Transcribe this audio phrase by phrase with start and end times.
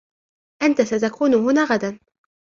[0.63, 1.99] أنتَ ستكون هنا غداً؟